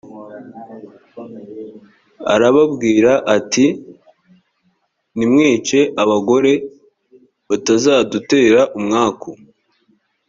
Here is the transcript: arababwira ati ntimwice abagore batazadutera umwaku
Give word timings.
arababwira 2.33 3.11
ati 3.35 3.65
ntimwice 5.15 5.79
abagore 6.03 6.51
batazadutera 7.49 8.61
umwaku 8.77 9.29